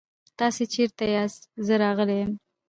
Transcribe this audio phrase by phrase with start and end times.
[0.39, 2.31] تاسې چيرته ياست؟ زه راغلی يم.